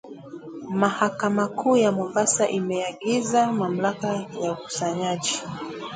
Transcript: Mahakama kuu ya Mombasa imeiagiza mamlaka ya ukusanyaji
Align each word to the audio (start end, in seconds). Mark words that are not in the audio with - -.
Mahakama 0.69 1.47
kuu 1.47 1.77
ya 1.77 1.91
Mombasa 1.91 2.49
imeiagiza 2.49 3.51
mamlaka 3.51 4.25
ya 4.41 4.51
ukusanyaji 4.51 5.39